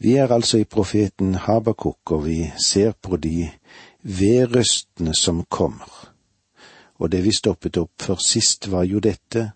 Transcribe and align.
Vi 0.00 0.14
er 0.16 0.32
altså 0.32 0.58
i 0.58 0.64
profeten 0.64 1.34
Habakuk, 1.34 2.10
og 2.10 2.24
vi 2.24 2.52
ser 2.56 2.92
på 3.02 3.16
de 3.16 3.50
vedrøstene 4.02 5.14
som 5.14 5.44
kommer. 5.44 6.12
Og 6.96 7.12
det 7.12 7.20
vi 7.24 7.34
stoppet 7.36 7.76
opp 7.76 8.00
for 8.00 8.22
sist, 8.24 8.70
var 8.72 8.86
jo 8.88 9.00
dette, 9.04 9.50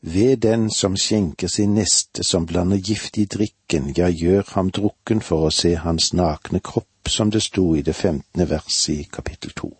ved 0.00 0.36
den 0.36 0.68
som 0.70 0.94
skjenker 0.96 1.50
sin 1.50 1.74
neste, 1.74 2.22
som 2.22 2.46
blander 2.46 2.78
gift 2.78 3.18
i 3.18 3.24
drikken, 3.24 3.90
ja, 3.96 4.06
gjør 4.06 4.46
ham 4.54 4.70
drukken 4.70 5.20
for 5.20 5.48
å 5.48 5.50
se 5.50 5.74
hans 5.74 6.12
nakne 6.14 6.62
kropp, 6.62 7.10
som 7.10 7.34
det 7.34 7.42
sto 7.42 7.74
i 7.74 7.82
det 7.82 7.96
femtende 7.98 8.46
verset 8.50 8.94
i 8.94 9.08
kapittel 9.10 9.50
to. 9.50 9.72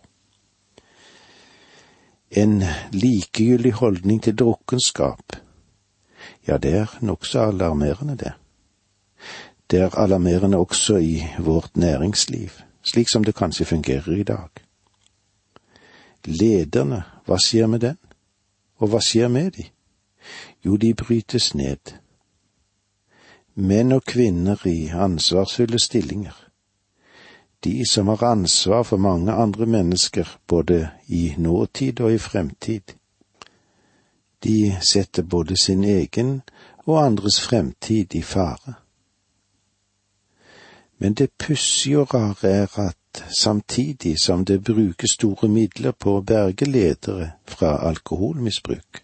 En 2.31 2.59
likegyldig 2.91 3.71
holdning 3.79 4.19
til 4.23 4.35
drukkenskap, 4.35 5.39
ja, 6.47 6.57
det 6.57 6.75
er 6.75 6.99
nokså 6.99 7.47
alarmerende, 7.53 8.19
det. 8.19 8.35
Det 9.71 9.79
er 9.79 9.95
alarmerende 9.95 10.57
også 10.57 10.97
i 10.97 11.23
vårt 11.39 11.77
næringsliv, 11.77 12.49
slik 12.83 13.09
som 13.09 13.23
det 13.23 13.35
kanskje 13.35 13.65
fungerer 13.65 14.11
i 14.11 14.23
dag. 14.23 14.49
Lederne, 16.25 17.03
hva 17.25 17.37
skjer 17.37 17.67
med 17.67 17.79
den, 17.79 17.97
og 18.77 18.89
hva 18.89 19.01
skjer 19.01 19.27
med 19.27 19.51
de? 19.51 19.67
Jo, 20.65 20.75
de 20.75 20.93
brytes 20.93 21.53
ned. 21.55 21.93
Menn 23.55 23.91
og 23.91 24.03
kvinner 24.03 24.67
i 24.67 24.89
ansvarsfulle 24.89 25.79
stillinger. 25.79 26.35
De 27.63 27.85
som 27.89 28.07
har 28.07 28.23
ansvar 28.23 28.83
for 28.83 28.97
mange 28.97 29.31
andre 29.31 29.65
mennesker, 29.65 30.37
både 30.47 30.89
i 31.07 31.33
nåtid 31.37 32.01
og 32.01 32.13
i 32.13 32.17
fremtid. 32.17 32.95
De 34.43 34.77
setter 34.81 35.23
både 35.23 35.57
sin 35.57 35.83
egen 35.83 36.41
og 36.85 37.05
andres 37.05 37.41
fremtid 37.41 38.15
i 38.15 38.21
fare. 38.21 38.73
Men 40.99 41.13
det 41.13 41.29
pussige 41.39 41.99
og 41.99 42.13
rare 42.13 42.49
er 42.49 42.79
at 42.79 43.23
samtidig 43.41 44.19
som 44.19 44.45
det 44.45 44.63
brukes 44.63 45.11
store 45.11 45.47
midler 45.47 45.91
på 45.91 46.17
å 46.17 46.21
berge 46.21 46.65
ledere 46.65 47.31
fra 47.47 47.77
alkoholmisbruk, 47.87 49.03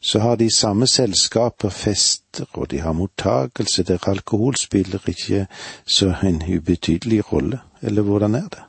så 0.00 0.18
har 0.18 0.36
de 0.36 0.48
samme 0.56 0.86
selskaper 0.86 1.68
fester, 1.68 2.46
og 2.52 2.70
de 2.70 2.80
har 2.80 2.92
mottagelse 2.92 3.82
der 3.82 4.08
alkohol 4.08 4.56
spiller 4.56 5.08
ikke 5.08 5.46
så 5.84 6.14
en 6.24 6.42
ubetydelig 6.56 7.32
rolle, 7.32 7.60
eller 7.82 8.02
hvordan 8.02 8.34
er 8.34 8.48
det? 8.48 8.62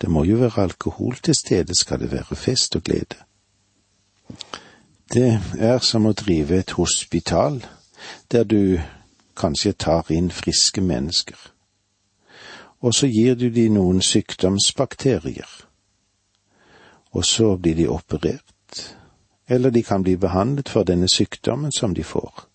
Det 0.00 0.10
må 0.10 0.24
jo 0.24 0.36
være 0.36 0.62
alkohol 0.62 1.16
til 1.16 1.34
stede 1.34 1.74
skal 1.74 2.00
det 2.00 2.12
være 2.12 2.36
fest 2.36 2.76
og 2.76 2.82
glede. 2.82 3.16
Det 5.12 5.40
er 5.58 5.78
som 5.78 6.06
å 6.06 6.12
drive 6.12 6.58
et 6.58 6.70
hospital, 6.76 7.62
der 8.32 8.44
du 8.44 8.78
kanskje 9.36 9.72
tar 9.72 10.10
inn 10.12 10.30
friske 10.30 10.80
mennesker, 10.80 11.38
og 12.80 12.94
så 12.94 13.06
gir 13.06 13.34
du 13.34 13.48
de 13.50 13.68
noen 13.72 14.02
sykdomsbakterier, 14.02 15.48
og 17.12 17.24
så 17.24 17.56
blir 17.56 17.76
de 17.76 17.88
operert, 17.88 18.96
eller 19.48 19.70
de 19.70 19.82
kan 19.82 20.02
bli 20.02 20.16
behandlet 20.16 20.68
for 20.68 20.84
denne 20.84 21.08
sykdommen 21.08 21.72
som 21.72 21.94
de 21.94 22.04
får. 22.04 22.46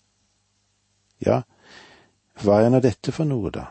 Ja, 1.26 1.42
hva 2.42 2.62
er 2.62 2.72
nå 2.72 2.80
dette 2.82 3.12
for 3.12 3.28
noe, 3.28 3.50
da? 3.54 3.68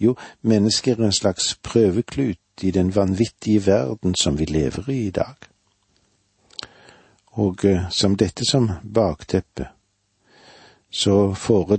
Jo, 0.00 0.14
mennesker 0.42 0.98
er 0.98 1.08
en 1.08 1.12
slags 1.12 1.54
prøveklut 1.64 2.64
i 2.64 2.70
den 2.70 2.94
vanvittige 2.94 3.66
verden 3.66 4.14
som 4.14 4.38
vi 4.38 4.44
lever 4.44 4.90
i 4.90 5.06
i 5.06 5.10
dag. 5.10 5.36
Og 7.36 7.64
uh, 7.64 7.88
som 7.90 8.16
dette 8.16 8.44
som 8.48 8.70
bakteppe, 8.94 9.68
så 10.90 11.34
foregår 11.34 11.76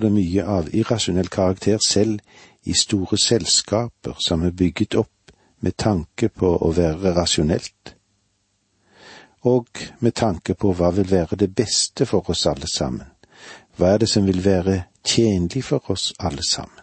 det, 0.00 0.10
mye, 0.12 0.44
av 0.44 0.68
irrasjonell 0.74 1.28
karakter 1.28 1.78
selv 1.78 2.20
i 2.64 2.74
store 2.74 3.18
selskaper 3.18 4.16
som 4.18 4.42
er 4.42 4.50
bygget 4.50 4.94
opp 4.94 5.32
med 5.60 5.76
tanke 5.76 6.28
på 6.28 6.56
å 6.60 6.72
være 6.76 7.14
rasjonelt 7.16 7.96
og 9.46 9.66
med 9.98 10.14
tanke 10.14 10.54
på 10.54 10.72
hva 10.74 10.90
vil 10.90 11.10
være 11.10 11.38
det 11.38 11.52
beste 11.54 12.06
for 12.06 12.30
oss 12.30 12.46
alle 12.50 12.66
sammen. 12.66 13.06
Hva 13.76 13.92
er 13.94 14.02
det 14.02 14.08
som 14.10 14.26
vil 14.26 14.42
være 14.44 14.80
tjenlig 15.06 15.62
for 15.68 15.90
oss 15.92 16.12
alle 16.18 16.42
sammen? 16.42 16.82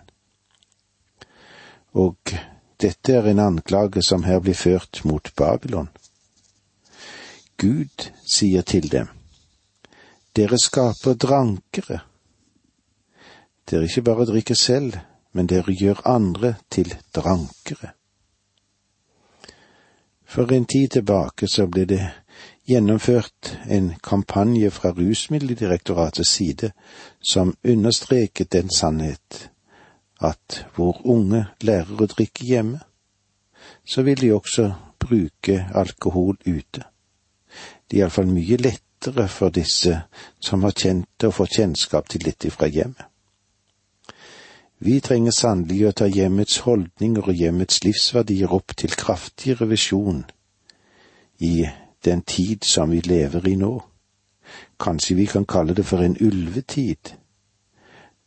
Og 1.93 2.35
dette 2.81 3.17
er 3.17 3.27
en 3.29 3.41
anklage 3.43 4.01
som 4.01 4.23
her 4.23 4.39
blir 4.39 4.55
ført 4.55 5.01
mot 5.03 5.27
Babylon. 5.35 5.89
Gud 7.57 8.07
sier 8.25 8.61
til 8.61 8.87
dem, 8.91 9.09
dere 10.35 10.57
skaper 10.57 11.13
drankere. 11.13 11.99
Dere 13.69 13.87
ikke 13.87 14.01
bare 14.01 14.25
drikker 14.25 14.55
selv, 14.55 14.97
men 15.33 15.47
dere 15.47 15.73
gjør 15.73 16.01
andre 16.09 16.55
til 16.71 16.93
drankere. 17.15 17.93
For 20.25 20.49
en 20.51 20.65
tid 20.65 20.89
tilbake 20.89 21.47
så 21.47 21.67
ble 21.69 21.85
det 21.85 22.01
gjennomført 22.65 23.57
en 23.69 23.93
kampanje 24.03 24.71
fra 24.71 24.89
Rusmiddeldirektoratets 24.97 26.29
side 26.29 26.71
som 27.21 27.53
understreket 27.63 28.51
den 28.53 28.69
sannhet 28.69 29.49
at 30.23 30.65
hvor 30.75 31.01
unge 31.05 31.45
lærer 31.61 32.01
å 32.01 32.07
drikke 32.07 32.45
hjemme, 32.47 32.79
så 33.85 34.01
vil 34.01 34.21
de 34.21 34.31
også 34.33 34.71
bruke 34.99 35.67
alkohol 35.75 36.37
ute. 36.47 36.83
Det 37.85 37.97
er 37.97 38.05
iallfall 38.05 38.31
mye 38.31 38.57
lettere 38.57 38.92
for 39.11 39.49
disse 39.49 40.01
som 40.39 40.63
har 40.63 40.71
kjent 40.71 41.23
og 41.27 41.33
fått 41.33 41.57
kjennskap 41.57 42.09
til 42.09 42.23
dette 42.23 42.51
fra 42.51 42.67
hjemmet. 42.67 43.05
Vi 44.83 44.99
trenger 44.99 45.31
sannelig 45.31 45.85
å 45.87 45.91
ta 45.95 46.07
hjemmets 46.11 46.57
holdninger 46.65 47.29
og 47.29 47.39
hjemmets 47.39 47.83
livsverdier 47.85 48.51
opp 48.51 48.75
til 48.75 48.91
kraftig 48.91 49.55
revisjon 49.61 50.25
i 51.39 51.67
den 52.03 52.21
tid 52.21 52.67
som 52.67 52.91
vi 52.91 52.99
lever 53.01 53.47
i 53.47 53.55
nå. 53.55 53.77
Kanskje 54.79 55.15
vi 55.15 55.27
kan 55.31 55.45
kalle 55.45 55.73
det 55.73 55.85
for 55.87 56.03
en 56.03 56.17
ulvetid, 56.19 57.13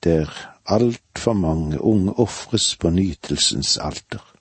der 0.04 0.32
altfor 0.64 1.32
mange 1.32 1.80
unge 1.80 2.12
ofres 2.12 2.76
på 2.76 2.90
nytelsens 2.90 3.76
alter. 3.76 4.35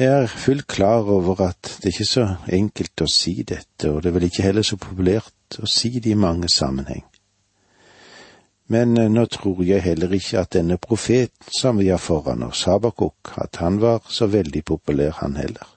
Jeg 0.00 0.22
er 0.22 0.26
fullt 0.26 0.66
klar 0.66 1.02
over 1.12 1.40
at 1.44 1.76
det 1.82 1.84
er 1.84 1.92
ikke 1.92 2.04
så 2.08 2.22
enkelt 2.48 3.02
å 3.04 3.06
si 3.12 3.42
dette, 3.44 3.90
og 3.90 3.98
det 4.00 4.08
er 4.08 4.14
vel 4.14 4.24
ikke 4.30 4.46
heller 4.46 4.64
så 4.64 4.78
populært 4.80 5.58
å 5.60 5.68
si 5.68 5.90
det 6.00 6.14
i 6.14 6.16
mange 6.16 6.48
sammenheng. 6.48 7.02
Men 8.72 8.96
eh, 8.96 9.10
nå 9.12 9.26
tror 9.28 9.60
jeg 9.60 9.84
heller 9.84 10.14
ikke 10.16 10.40
at 10.40 10.54
denne 10.56 10.78
profeten 10.80 11.52
som 11.52 11.76
vi 11.82 11.90
har 11.92 12.00
foran 12.00 12.46
oss, 12.48 12.64
Habakuk, 12.64 13.34
at 13.44 13.60
han 13.60 13.76
var 13.84 14.00
så 14.08 14.30
veldig 14.32 14.64
populær, 14.72 15.20
han 15.20 15.36
heller. 15.36 15.68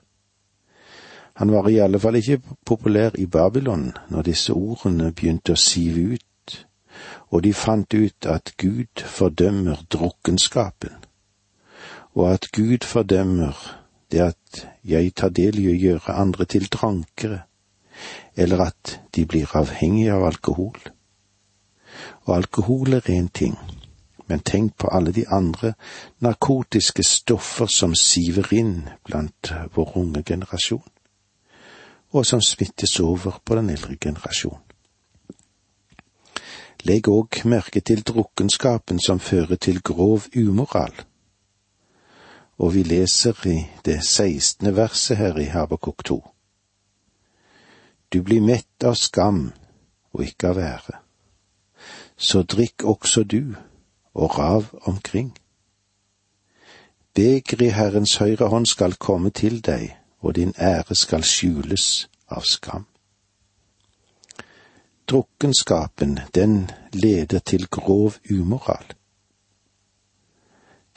Han 1.43 1.51
var 1.51 1.67
i 1.67 1.81
alle 1.83 1.99
fall 1.99 2.21
ikke 2.21 2.39
populær 2.65 3.19
i 3.19 3.27
Babylon 3.27 3.89
når 4.07 4.29
disse 4.31 4.55
ordene 4.55 5.11
begynte 5.11 5.57
å 5.57 5.63
sive 5.67 6.15
ut, 6.15 6.59
og 7.27 7.43
de 7.43 7.51
fant 7.51 7.99
ut 7.99 8.31
at 8.31 8.55
Gud 8.55 9.03
fordømmer 9.03 9.83
drukkenskapen, 9.91 10.95
og 12.15 12.29
at 12.37 12.53
Gud 12.55 12.87
fordømmer 12.87 13.82
det 14.13 14.21
at 14.21 14.63
jeg 14.85 15.11
tar 15.17 15.33
del 15.33 15.59
i 15.59 15.67
å 15.71 15.75
gjøre 15.75 16.17
andre 16.21 16.45
til 16.45 16.69
drankere, 16.71 17.43
eller 18.37 18.67
at 18.69 18.97
de 19.15 19.25
blir 19.25 19.51
avhengige 19.57 20.13
av 20.13 20.27
alkohol. 20.29 20.79
Og 22.25 22.35
alkohol 22.37 22.99
er 22.99 23.09
én 23.09 23.29
ting, 23.33 23.57
men 24.27 24.45
tenk 24.45 24.77
på 24.77 24.89
alle 24.93 25.11
de 25.11 25.25
andre 25.27 25.73
narkotiske 26.23 27.03
stoffer 27.03 27.67
som 27.67 27.95
siver 27.97 28.53
inn 28.55 28.75
blant 29.03 29.53
vår 29.75 29.97
unge 29.99 30.23
generasjon 30.23 30.85
og 32.13 32.25
som 32.25 32.41
smittes 32.41 32.99
over 32.99 33.39
på 33.45 33.55
den 33.55 33.69
eldre 33.69 33.97
generasjon. 33.97 34.59
Legg 36.83 37.07
òg 37.07 37.41
merke 37.47 37.81
til 37.81 38.03
drukkenskapen 38.03 38.99
som 38.99 39.19
fører 39.19 39.55
til 39.55 39.81
grov 39.81 40.27
umoral. 40.35 40.93
Og 42.63 42.73
vi 42.73 42.83
leser 42.83 43.47
i 43.47 43.57
det 43.85 43.97
sekstende 44.07 44.75
verset 44.75 45.17
her 45.17 45.37
i 45.37 45.49
Habakuk 45.51 46.03
2. 46.05 46.15
Du 48.13 48.21
blir 48.23 48.39
mett 48.41 48.85
av 48.87 48.95
skam 48.95 49.49
og 50.13 50.23
ikke 50.23 50.53
av 50.53 50.61
ære. 50.63 50.95
Så 52.15 52.45
drikk 52.47 52.85
også 52.87 53.25
du 53.27 53.55
og 54.13 54.37
rav 54.37 54.71
omkring. 54.87 55.33
Beger 57.13 57.67
i 57.67 57.69
Herrens 57.75 58.15
høyre 58.23 58.47
hånd 58.47 58.71
skal 58.71 58.95
komme 58.95 59.29
til 59.29 59.59
deg, 59.59 59.97
og 60.23 60.35
din 60.39 60.55
ære 60.55 60.95
skal 60.95 61.27
skjules 61.27 62.07
av 62.31 62.47
skam. 62.47 62.87
Drukkenskapen, 65.09 66.19
den 66.35 66.71
leder 66.93 67.39
til 67.39 67.67
grov 67.67 68.21
umoral. 68.31 68.95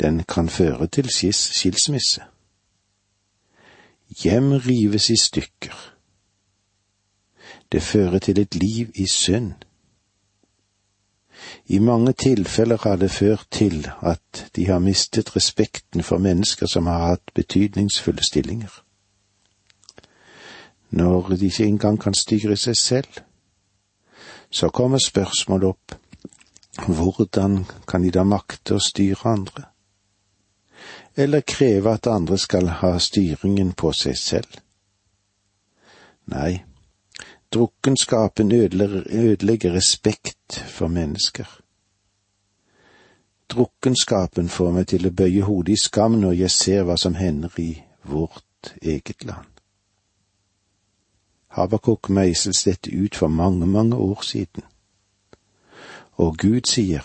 Den 0.01 0.25
kan 0.25 0.49
føre 0.49 0.87
til 0.87 1.09
skilsmisse. 1.33 2.23
Hjem 4.23 4.53
rives 4.53 5.11
i 5.11 5.17
stykker. 5.17 5.93
Det 7.73 7.83
fører 7.83 8.19
til 8.19 8.41
et 8.41 8.55
liv 8.55 8.91
i 8.95 9.07
synd. 9.07 9.53
I 11.67 11.79
mange 11.79 12.13
tilfeller 12.13 12.79
har 12.83 12.97
det 12.97 13.11
ført 13.11 13.47
til 13.51 13.91
at 14.03 14.51
de 14.57 14.67
har 14.67 14.79
mistet 14.79 15.37
respekten 15.37 16.03
for 16.03 16.19
mennesker 16.19 16.67
som 16.67 16.87
har 16.87 17.07
hatt 17.07 17.35
betydningsfulle 17.35 18.23
stillinger. 18.25 18.83
Når 20.91 21.29
de 21.29 21.47
ikke 21.47 21.65
engang 21.65 22.01
kan 22.01 22.15
styre 22.15 22.57
seg 22.57 22.77
selv, 22.77 23.09
så 24.51 24.69
kommer 24.69 24.99
spørsmålet 24.99 25.69
opp 25.69 25.97
hvordan 26.87 27.65
kan 27.89 28.03
de 28.03 28.11
da 28.11 28.23
makte 28.23 28.77
å 28.77 28.83
styre 28.83 29.33
andre? 29.33 29.65
Eller 31.17 31.41
kreve 31.41 31.91
at 31.91 32.07
andre 32.07 32.39
skal 32.39 32.69
ha 32.69 32.99
styringen 32.99 33.73
på 33.73 33.93
seg 33.97 34.17
selv? 34.21 34.59
Nei, 36.27 36.63
drukkenskapen 37.53 38.53
ødelegger 38.53 39.73
respekt 39.73 40.59
for 40.69 40.93
mennesker. 40.93 41.47
Drukkenskapen 43.49 44.49
får 44.49 44.73
meg 44.75 44.89
til 44.91 45.07
å 45.07 45.15
bøye 45.15 45.45
hodet 45.47 45.77
i 45.77 45.81
skam 45.81 46.19
når 46.21 46.33
jeg 46.43 46.51
ser 46.51 46.87
hva 46.87 46.97
som 46.99 47.15
hender 47.15 47.55
i 47.63 47.71
vårt 48.05 48.75
eget 48.83 49.25
land. 49.25 49.53
Habakuk 51.57 52.11
meisles 52.11 52.65
dette 52.67 52.91
ut 52.93 53.15
for 53.17 53.33
mange, 53.33 53.67
mange 53.67 53.97
år 53.97 54.21
siden. 54.23 54.67
Og 56.21 56.37
Gud 56.37 56.67
sier, 56.69 57.05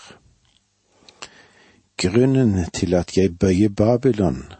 Grunnen 1.96 2.70
til 2.70 2.94
at 2.94 3.16
jeg 3.16 3.38
bøyer 3.38 3.68
Babylon, 3.68 4.52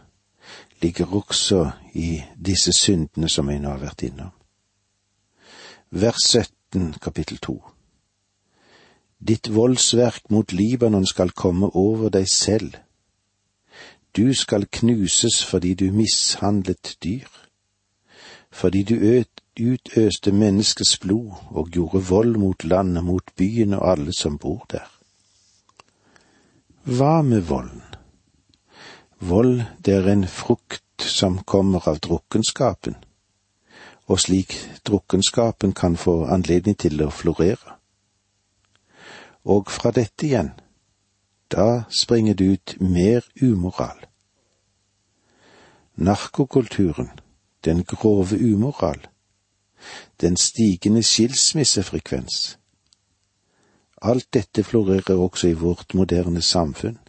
ligger 0.81 1.15
også 1.15 1.71
i 1.93 2.21
disse 2.45 2.73
syndene 2.73 3.29
som 3.29 3.49
jeg 3.49 3.59
nå 3.59 3.69
har 3.69 3.81
vært 3.81 4.03
innom. 4.03 4.31
Vers 5.91 6.23
17, 6.33 6.95
kapittel 7.01 7.37
2. 7.37 7.55
Ditt 9.27 9.47
voldsverk 9.55 10.29
mot 10.29 10.51
Libanon 10.51 11.05
skal 11.05 11.31
komme 11.31 11.69
over 11.75 12.09
deg 12.09 12.27
selv. 12.27 12.73
Du 14.17 14.33
skal 14.33 14.67
knuses 14.71 15.45
fordi 15.45 15.73
du 15.73 15.91
mishandlet 15.91 16.97
dyr, 17.03 17.29
fordi 18.51 18.83
du 18.83 19.23
utøste 19.59 20.31
menneskets 20.31 20.97
blod 20.97 21.31
og 21.49 21.69
gjorde 21.69 22.03
vold 22.09 22.35
mot 22.37 22.63
landet, 22.63 23.03
mot 23.03 23.31
byen 23.37 23.73
og 23.73 23.91
alle 23.91 24.13
som 24.13 24.37
bor 24.37 24.65
der. 24.71 24.89
Hva 26.85 27.21
med 27.21 27.41
volden? 27.41 27.81
Vold, 29.19 29.61
det 29.85 29.93
er 29.93 30.07
en 30.11 30.27
frukt 30.27 30.83
som 30.99 31.37
kommer 31.47 31.85
av 31.87 32.01
drukkenskapen, 32.03 32.97
og 34.11 34.19
slik 34.19 34.51
drukkenskapen 34.83 35.71
kan 35.71 35.95
få 35.95 36.25
anledning 36.27 36.75
til 36.75 36.99
å 37.05 37.07
florere. 37.07 37.77
Og 39.47 39.71
fra 39.71 39.93
dette 39.95 40.27
igjen, 40.27 40.51
da 41.47 41.85
springer 41.87 42.35
det 42.35 42.49
ut 42.51 42.75
mer 42.81 43.23
umoral. 43.39 44.03
Narkokulturen, 45.95 47.13
den 47.63 47.85
grove 47.87 48.35
umoral, 48.35 48.99
den 50.19 50.35
stigende 50.35 51.03
skilsmissefrekvens. 51.03 52.57
Alt 54.03 54.33
dette 54.33 54.63
florerer 54.63 55.15
også 55.15 55.47
i 55.47 55.53
vårt 55.53 55.93
moderne 55.93 56.41
samfunn. 56.41 56.99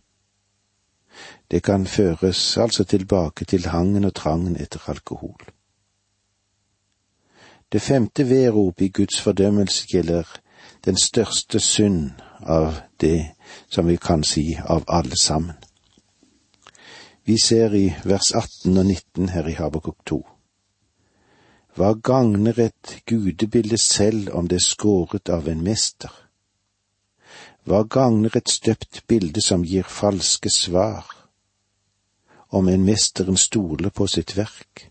Det 1.51 1.63
kan 1.63 1.87
føres 1.87 2.57
altså 2.59 2.85
tilbake 2.85 3.45
til 3.45 3.67
hangen 3.67 4.05
og 4.05 4.15
trangen 4.15 4.57
etter 4.57 4.91
alkohol. 4.91 5.41
Det 7.73 7.83
femte 7.83 8.29
vedrop 8.31 8.81
i 8.81 8.89
Guds 8.89 9.21
fordømmelse 9.21 9.87
gjelder 9.87 10.25
den 10.85 10.97
største 10.97 11.61
synd 11.61 12.11
av 12.41 12.75
det 13.01 13.35
som 13.69 13.89
vi 13.89 13.97
kan 13.97 14.25
si 14.25 14.59
av 14.65 14.85
alle 14.89 15.17
sammen. 15.23 15.57
Vi 17.25 17.39
ser 17.39 17.75
i 17.75 17.95
vers 18.05 18.33
18 18.33 18.79
og 18.79 18.87
19 18.87 19.29
her 19.29 19.49
i 19.49 19.57
Habakuk 19.59 19.97
2. 20.07 20.21
Hva 21.75 21.95
gagner 21.95 22.61
et 22.61 22.99
gudebilde 23.07 23.79
selv 23.79 24.29
om 24.33 24.49
det 24.49 24.61
er 24.61 24.69
skåret 24.69 25.29
av 25.29 25.49
en 25.49 25.65
mester? 25.65 26.24
Hva 27.65 27.81
gagner 27.89 28.35
et 28.37 28.51
støpt 28.53 29.07
bilde 29.09 29.41
som 29.41 29.63
gir 29.65 29.87
falske 29.89 30.51
svar, 30.53 31.07
om 32.53 32.69
en 32.69 32.85
mesteren 32.85 33.41
stoler 33.41 33.89
på 33.89 34.05
sitt 34.07 34.35
verk, 34.37 34.91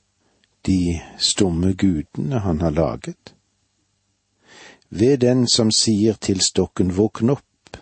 de 0.66 0.98
stumme 1.22 1.76
gudene 1.78 2.42
han 2.42 2.66
har 2.66 2.74
laget? 2.74 3.36
Ved 4.90 5.22
den 5.22 5.46
som 5.48 5.70
sier 5.70 6.18
til 6.18 6.42
stokken 6.42 6.96
våkn 6.98 7.36
opp, 7.36 7.78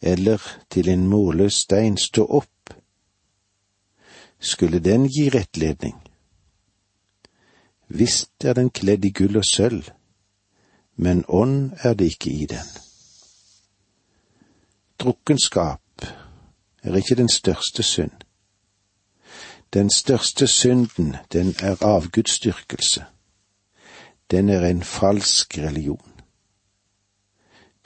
eller 0.00 0.44
til 0.68 0.92
en 0.92 1.08
målløs 1.08 1.64
stein 1.64 1.96
stå 1.96 2.28
opp, 2.28 2.76
skulle 4.40 4.84
den 4.84 5.08
gi 5.08 5.30
rettledning? 5.32 5.96
Visst 7.88 8.44
er 8.44 8.60
den 8.60 8.68
kledd 8.68 9.08
i 9.08 9.16
gull 9.16 9.40
og 9.40 9.48
sølv, 9.48 9.88
men 10.96 11.24
ånd 11.28 11.72
er 11.80 11.96
det 11.96 12.12
ikke 12.12 12.30
i 12.30 12.46
den. 12.52 12.83
Drukkenskap 15.00 15.80
er 16.82 16.94
ikke 16.94 17.14
den 17.14 17.28
største 17.28 17.82
synd. 17.82 18.10
Den 19.74 19.90
største 19.90 20.46
synden, 20.46 21.16
den 21.32 21.54
er 21.62 21.76
avgudsdyrkelse. 21.80 23.04
Den 24.30 24.48
er 24.48 24.66
en 24.66 24.82
falsk 24.82 25.58
religion. 25.58 26.12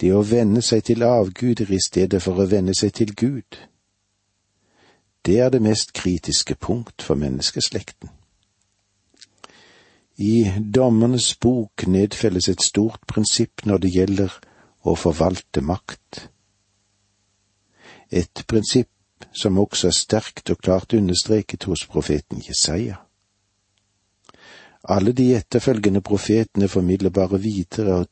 Det 0.00 0.12
å 0.14 0.22
vende 0.22 0.62
seg 0.62 0.84
til 0.84 1.02
avguder 1.02 1.72
i 1.74 1.80
stedet 1.86 2.22
for 2.22 2.38
å 2.38 2.46
vende 2.46 2.74
seg 2.76 2.92
til 2.94 3.14
Gud, 3.16 3.56
det 5.26 5.40
er 5.40 5.50
det 5.50 5.62
mest 5.62 5.92
kritiske 5.92 6.54
punkt 6.54 7.02
for 7.02 7.18
menneskeslekten. 7.18 8.10
I 10.18 10.50
Dommernes 10.74 11.34
bok 11.34 11.86
nedfelles 11.86 12.48
et 12.48 12.62
stort 12.62 13.00
prinsipp 13.06 13.66
når 13.66 13.78
det 13.78 13.90
gjelder 13.94 14.38
å 14.82 14.94
forvalte 14.94 15.60
makt. 15.60 16.28
Et 18.10 18.44
prinsipp 18.48 18.88
som 19.32 19.58
også 19.58 19.88
er 19.88 19.96
sterkt 19.96 20.50
og 20.50 20.58
klart 20.58 20.92
understreket 20.92 21.64
hos 21.64 21.86
profeten 21.86 22.42
Jesaja. 22.48 22.96
Alle 24.88 25.12
de 25.12 25.34
etterfølgende 25.36 26.00
profetene 26.00 26.68
formidler 26.68 27.10
bare 27.10 27.40
videre 27.40 27.94
og 27.94 28.08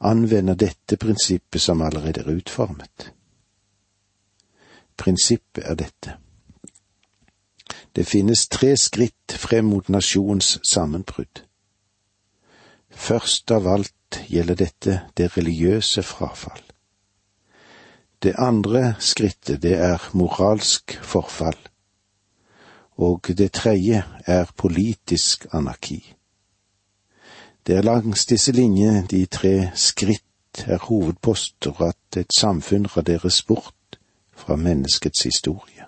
anvender 0.00 0.54
dette 0.54 0.96
prinsippet 0.96 1.60
som 1.60 1.82
allerede 1.82 2.20
er 2.20 2.36
utformet. 2.36 3.12
Prinsippet 4.96 5.64
er 5.64 5.74
dette. 5.74 6.16
Det 7.96 8.06
finnes 8.06 8.48
tre 8.48 8.76
skritt 8.76 9.32
frem 9.36 9.64
mot 9.64 9.88
nasjons 9.88 10.58
sammenbrudd. 10.64 11.42
Først 12.90 13.50
av 13.50 13.66
alt 13.66 14.20
gjelder 14.28 14.54
dette 14.54 15.00
det 15.16 15.36
religiøse 15.36 16.02
frafall. 16.02 16.71
Det 18.22 18.34
andre 18.38 18.94
skrittet, 18.98 19.62
det 19.62 19.72
er 19.72 20.10
moralsk 20.14 20.98
forfall. 21.02 21.58
Og 22.96 23.20
det 23.38 23.52
tredje 23.52 24.04
er 24.26 24.44
politisk 24.56 25.46
anarki. 25.52 26.14
Det 27.66 27.76
er 27.76 27.82
langs 27.82 28.26
disse 28.26 28.52
linjene 28.52 29.06
de 29.10 29.26
tre 29.26 29.70
skritt 29.74 30.64
er 30.66 30.78
hovedposter 30.78 31.82
at 31.82 32.16
et 32.16 32.34
samfunn 32.36 32.86
raderes 32.86 33.42
bort 33.42 33.98
fra 34.32 34.56
menneskets 34.56 35.22
historie. 35.22 35.86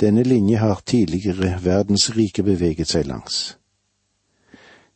Denne 0.00 0.22
linje 0.22 0.56
har 0.56 0.82
tidligere 0.86 1.64
verdens 1.64 2.16
rike 2.16 2.42
beveget 2.42 2.88
seg 2.88 3.06
langs. 3.06 3.58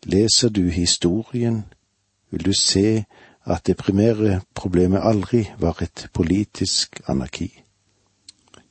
Leser 0.05 0.49
du 0.49 0.69
historien, 0.69 1.65
vil 2.31 2.45
du 2.45 2.53
se 2.53 3.05
at 3.49 3.67
det 3.67 3.77
primære 3.77 4.41
problemet 4.55 5.01
aldri 5.03 5.47
var 5.59 5.83
et 5.83 6.09
politisk 6.13 7.01
anarki. 7.09 7.65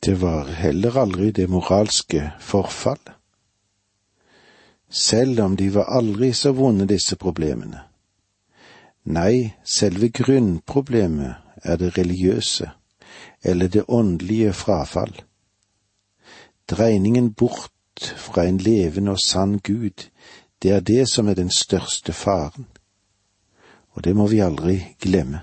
Det 0.05 0.21
var 0.21 0.45
heller 0.45 0.97
aldri 0.97 1.31
det 1.31 1.49
moralske 1.49 2.31
forfall. 2.39 3.01
Selv 4.89 5.41
om 5.41 5.57
de 5.57 5.73
var 5.73 5.89
aldri 5.97 6.33
så 6.33 6.51
vonde, 6.51 6.85
disse 6.85 7.15
problemene. 7.15 7.81
Nei, 9.05 9.53
selve 9.63 10.09
grunnproblemet 10.09 11.35
er 11.63 11.75
det 11.75 11.97
religiøse, 11.97 12.69
eller 13.43 13.67
det 13.67 13.83
åndelige 13.87 14.53
frafall. 14.53 15.15
Dreiningen 16.69 17.33
bort 17.33 18.13
fra 18.17 18.45
en 18.45 18.57
levende 18.57 19.11
og 19.11 19.19
sann 19.19 19.59
Gud, 19.59 20.09
det 20.63 20.71
er 20.71 20.79
det 20.79 21.09
som 21.09 21.27
er 21.27 21.33
den 21.33 21.49
største 21.49 22.13
faren 22.13 22.67
og 23.97 24.03
det 24.05 24.13
må 24.15 24.27
vi 24.29 24.43
aldri 24.45 24.77
glemme. 25.01 25.41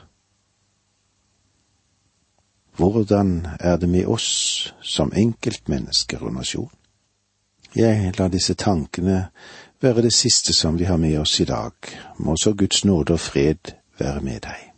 Hvordan 2.76 3.46
er 3.60 3.76
det 3.76 3.88
med 3.88 4.06
oss 4.06 4.72
som 4.82 5.12
enkeltmennesker 5.14 6.22
og 6.22 6.34
nasjon? 6.34 6.70
Jeg 7.74 8.12
lar 8.18 8.30
disse 8.30 8.54
tankene 8.54 9.28
være 9.82 10.06
det 10.06 10.14
siste 10.14 10.54
som 10.54 10.78
vi 10.78 10.86
har 10.86 10.96
med 10.96 11.18
oss 11.18 11.40
i 11.40 11.44
dag. 11.44 11.72
Må 12.18 12.36
så 12.36 12.54
Guds 12.54 12.84
nåde 12.84 13.12
og 13.12 13.20
fred 13.20 13.74
være 13.98 14.20
med 14.20 14.46
deg. 14.46 14.70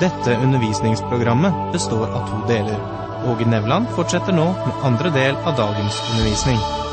Dette 0.00 0.36
undervisningsprogrammet 0.40 1.72
består 1.72 2.06
av 2.08 2.28
to 2.28 2.44
deler. 2.48 2.80
Åge 3.28 3.44
Nevland 3.44 3.92
fortsetter 3.96 4.32
nå 4.32 4.52
med 4.52 4.86
andre 4.88 5.12
del 5.12 5.36
av 5.36 5.58
dagens 5.60 6.00
undervisning. 6.10 6.89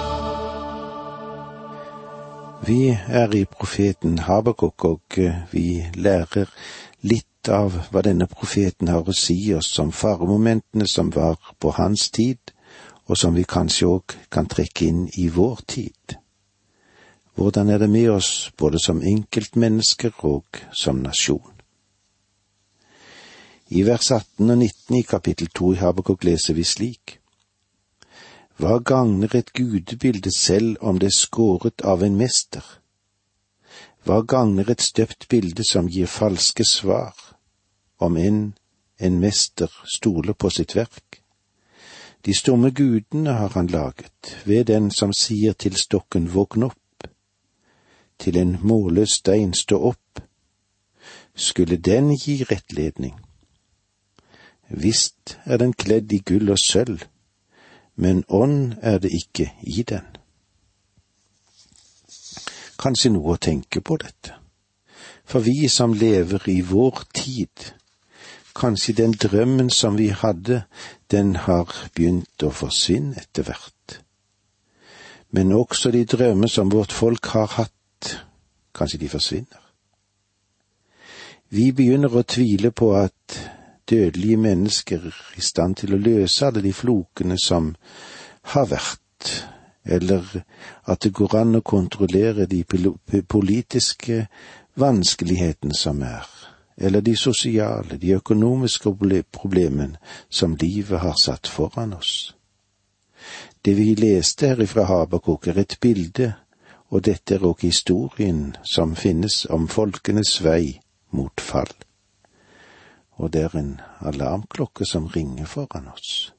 Vi 2.65 2.89
er 2.89 3.35
i 3.35 3.45
profeten 3.45 4.17
Habakuk, 4.19 4.85
og 4.85 5.17
eh, 5.17 5.35
vi 5.51 5.85
lærer 5.93 6.49
litt 7.05 7.49
av 7.53 7.75
hva 7.91 8.01
denne 8.01 8.25
profeten 8.27 8.89
har 8.89 9.05
å 9.05 9.13
si 9.15 9.37
oss 9.53 9.69
om 9.79 9.91
faremomentene 9.93 10.87
som 10.89 11.11
var 11.13 11.37
på 11.61 11.75
hans 11.77 12.09
tid, 12.09 12.39
og 13.05 13.17
som 13.17 13.37
vi 13.37 13.45
kanskje 13.47 13.87
òg 13.87 14.15
kan 14.33 14.49
trekke 14.49 14.87
inn 14.87 15.05
i 15.21 15.27
vår 15.29 15.61
tid. 15.67 16.17
Hvordan 17.37 17.69
er 17.69 17.77
det 17.77 17.89
med 17.93 18.09
oss 18.09 18.49
både 18.57 18.81
som 18.81 19.03
enkeltmennesker 19.05 20.25
og 20.25 20.59
som 20.73 21.03
nasjon? 21.05 21.53
I 23.69 23.83
vers 23.85 24.11
18 24.11 24.49
og 24.49 24.57
19 24.57 24.97
i 24.97 25.05
kapittel 25.05 25.53
2 25.53 25.73
i 25.75 25.79
Habakuk 25.83 26.25
leser 26.25 26.57
vi 26.57 26.65
slik. 26.65 27.19
Hva 28.57 28.79
gagner 28.79 29.35
et 29.35 29.51
gudebilde 29.53 30.31
selv 30.33 30.77
om 30.81 30.97
det 30.97 31.11
er 31.11 31.17
skåret 31.17 31.83
av 31.85 32.01
en 32.01 32.15
mester? 32.17 32.63
Hva 34.01 34.23
gagner 34.25 34.71
et 34.73 34.81
støpt 34.81 35.27
bilde 35.29 35.61
som 35.67 35.89
gir 35.93 36.09
falske 36.09 36.65
svar, 36.65 37.13
om 38.01 38.17
enn 38.17 38.39
en 38.97 39.19
mester 39.21 39.69
stoler 39.85 40.33
på 40.33 40.49
sitt 40.49 40.73
verk? 40.73 41.19
De 42.25 42.33
stumme 42.33 42.71
gudene 42.71 43.35
har 43.37 43.53
han 43.53 43.69
laget, 43.69 44.31
ved 44.45 44.65
den 44.71 44.89
som 44.91 45.13
sier 45.13 45.53
til 45.53 45.77
stokken 45.77 46.25
våkn 46.33 46.65
opp, 46.65 47.05
til 48.17 48.39
en 48.41 48.55
målløs 48.61 49.19
stein 49.19 49.53
stå 49.53 49.77
opp. 49.91 50.23
Skulle 51.35 51.77
den 51.77 52.09
gi 52.17 52.39
rettledning? 52.49 53.13
Visst 54.69 55.37
er 55.45 55.61
den 55.61 55.77
kledd 55.77 56.09
i 56.11 56.23
gull 56.25 56.49
og 56.49 56.57
sølv, 56.59 57.05
men 57.97 58.23
ånd 58.29 58.77
er 58.81 58.99
det 59.01 59.11
ikke 59.13 59.49
i 59.65 59.83
den. 59.89 60.05
Kanskje 62.77 63.09
noe 63.09 63.33
å 63.33 63.41
tenke 63.41 63.81
på 63.81 63.97
dette, 63.97 64.37
for 65.25 65.41
vi 65.43 65.67
som 65.71 65.95
lever 65.97 66.45
i 66.53 66.59
vår 66.61 67.01
tid, 67.17 67.71
kanskje 68.57 68.93
den 69.01 69.15
drømmen 69.17 69.69
som 69.73 69.97
vi 69.97 70.11
hadde, 70.13 70.63
den 71.11 71.35
har 71.47 71.73
begynt 71.95 72.45
å 72.45 72.53
forsvinne 72.53 73.17
etter 73.17 73.49
hvert. 73.49 73.97
Men 75.33 75.51
også 75.53 75.91
de 75.91 76.05
drømmer 76.05 76.47
som 76.47 76.71
vårt 76.71 76.93
folk 76.93 77.33
har 77.33 77.49
hatt, 77.57 78.13
kanskje 78.77 79.01
de 79.01 79.09
forsvinner. 79.09 79.63
Vi 81.49 81.71
begynner 81.71 82.13
å 82.13 82.25
tvile 82.27 82.71
på 82.71 82.91
at 82.99 83.37
dødelige 83.89 84.37
mennesker 84.37 84.99
i 85.37 85.41
stand 85.41 85.75
til 85.75 85.95
å 85.95 86.01
løse 86.01 86.47
alle 86.47 86.63
de 86.63 86.73
flokene 86.73 87.37
som 87.39 87.73
har 88.53 88.67
vært, 88.71 89.31
eller 89.85 90.23
at 90.85 91.03
det 91.03 91.13
går 91.15 91.35
an 91.39 91.59
å 91.59 91.63
kontrollere 91.65 92.47
de 92.51 92.63
politiske 93.27 94.25
vanskelighetene 94.75 95.75
som 95.75 96.01
er, 96.03 96.27
eller 96.77 97.01
de 97.01 97.15
sosiale, 97.15 97.97
de 97.97 98.15
økonomiske 98.15 98.93
problemene 99.31 99.97
som 100.29 100.55
livet 100.59 100.99
har 100.99 101.15
satt 101.23 101.47
foran 101.47 101.93
oss. 101.93 102.33
Det 103.65 103.73
vi 103.75 103.95
leste 103.95 104.51
her 104.51 104.61
ifra 104.61 104.85
Habakuk 104.87 105.47
er 105.47 105.63
et 105.63 105.77
bilde, 105.81 106.33
og 106.89 107.03
dette 107.03 107.35
er 107.35 107.43
også 107.43 107.67
historien 107.67 108.55
som 108.63 108.95
finnes 108.95 109.45
om 109.49 109.67
folkenes 109.67 110.37
vei 110.43 110.79
mot 111.11 111.41
fall 111.41 111.86
og 113.17 113.33
det 113.33 113.41
er 113.41 113.57
en 113.57 113.79
alarmklokke 114.01 114.85
som 114.85 115.07
ringer 115.07 115.45
foran 115.45 115.87
oss. 115.87 116.33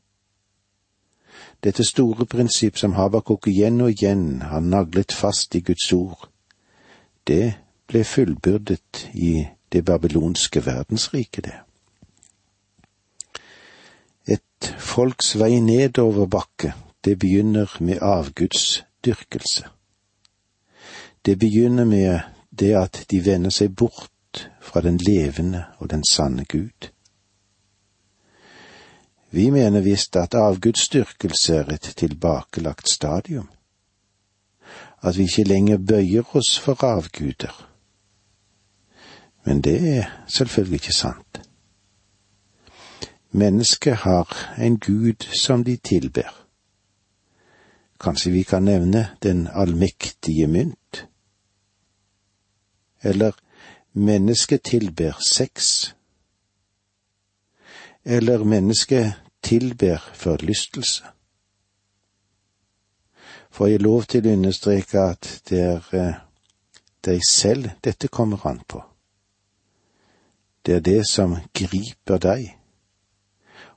Dette 1.64 1.84
store 1.84 2.26
prinsipp 2.26 2.78
som 2.78 2.94
Habakuk 2.94 3.46
igjen 3.50 3.80
og 3.82 3.90
igjen 3.90 4.42
har 4.42 4.60
naglet 4.60 5.12
fast 5.12 5.54
i 5.54 5.60
Guds 5.60 5.92
ord, 5.92 6.28
det 7.26 7.54
ble 7.86 8.04
fullbyrdet 8.04 9.08
i 9.14 9.46
det 9.72 9.84
babylonske 9.84 10.62
verdensriket, 10.66 11.44
det. 11.44 11.58
Et 14.28 14.74
folks 14.78 15.34
vei 15.38 15.58
nedover 15.60 16.26
bakke, 16.26 16.72
det 17.04 17.18
begynner 17.18 17.76
med 17.80 18.02
avgudsdyrkelse. 18.02 19.66
Det 21.24 21.38
begynner 21.38 21.84
med 21.84 22.20
det 22.50 22.74
at 22.76 23.04
de 23.10 23.24
vender 23.24 23.50
seg 23.50 23.74
bort 23.76 24.10
fra 24.60 24.80
den 24.80 24.96
levende 24.96 25.64
og 25.78 25.90
den 25.90 26.04
sanne 26.04 26.44
Gud. 26.44 26.90
Vi 29.30 29.50
mener 29.50 29.80
visst 29.80 30.16
at 30.16 30.34
avgudsdyrkelse 30.34 31.56
er 31.56 31.72
et 31.72 31.94
tilbakelagt 31.96 32.88
stadium, 32.88 33.48
at 35.02 35.18
vi 35.18 35.22
ikke 35.22 35.44
lenger 35.44 35.78
bøyer 35.78 36.36
oss 36.36 36.58
for 36.58 36.84
avguder. 36.84 37.68
Men 39.44 39.60
det 39.60 39.98
er 39.98 40.04
selvfølgelig 40.26 40.74
ikke 40.74 40.92
sant. 40.92 41.40
Mennesket 43.30 43.96
har 43.96 44.54
en 44.58 44.78
gud 44.78 45.24
som 45.44 45.64
de 45.64 45.76
tilber. 45.76 46.46
Kanskje 48.00 48.32
vi 48.32 48.42
kan 48.42 48.62
nevne 48.62 49.08
den 49.22 49.48
allmektige 49.52 50.46
mynt? 50.46 51.06
Eller 53.02 53.32
mennesket 53.92 54.62
tilber 54.62 55.12
sex, 55.28 55.84
eller 58.04 58.44
mennesket 58.44 59.12
tilber 59.42 60.10
forlystelse. 60.14 61.04
Får 63.50 63.66
jeg 63.66 63.80
lov 63.80 64.04
til 64.04 64.26
å 64.26 64.32
understreke 64.32 65.00
at 65.00 65.28
det 65.48 65.60
er 65.60 65.88
eh, 65.96 66.14
deg 67.04 67.24
selv 67.28 67.70
dette 67.84 68.08
kommer 68.08 68.46
an 68.46 68.60
på. 68.68 68.82
Det 70.66 70.74
er 70.74 70.80
det 70.80 71.02
som 71.08 71.36
griper 71.54 72.18
deg. 72.18 72.54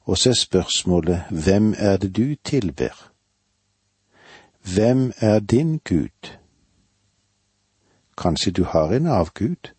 Og 0.03 0.17
så 0.17 0.29
er 0.29 0.39
spørsmålet 0.39 1.23
hvem 1.29 1.73
er 1.77 1.97
det 1.97 2.15
du 2.15 2.35
tilber? 2.43 3.11
Hvem 4.61 5.11
er 5.17 5.39
din 5.39 5.77
Gud? 5.77 6.33
Kanskje 8.17 8.51
du 8.51 8.63
har 8.63 8.93
en 8.93 9.07
avgud? 9.07 9.71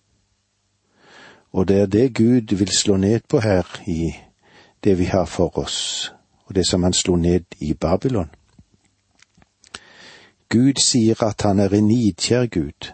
Og 1.53 1.69
det 1.69 1.81
er 1.81 1.87
det 1.87 2.15
Gud 2.15 2.57
vil 2.57 2.69
slå 2.69 2.97
ned 2.97 3.21
på 3.29 3.41
her 3.41 3.83
i 3.87 4.15
det 4.85 4.99
vi 4.99 5.05
har 5.05 5.25
for 5.25 5.59
oss, 5.59 6.13
og 6.45 6.55
det 6.55 6.67
som 6.67 6.83
han 6.83 6.93
slo 6.93 7.17
ned 7.17 7.45
i 7.61 7.75
Babylon. 7.75 8.31
Gud 10.49 10.81
sier 10.81 11.23
at 11.25 11.43
han 11.43 11.61
er 11.61 11.75
en 11.75 11.87
nidkjær 11.89 12.47
Gud, 12.47 12.93